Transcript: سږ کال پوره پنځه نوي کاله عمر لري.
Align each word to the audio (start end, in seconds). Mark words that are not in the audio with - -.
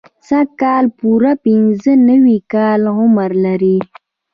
سږ 0.27 0.47
کال 0.61 0.85
پوره 0.99 1.31
پنځه 1.45 1.91
نوي 2.09 2.37
کاله 2.53 2.89
عمر 2.99 3.31
لري. 3.45 3.77